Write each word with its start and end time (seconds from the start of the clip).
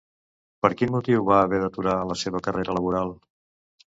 Per 0.65 0.69
quin 0.77 0.93
motiu 0.95 1.25
va 1.27 1.37
haver 1.41 1.59
d'aturar 1.63 1.93
la 2.13 2.17
seva 2.21 2.41
carrera 2.47 2.75
laboral? 2.79 3.13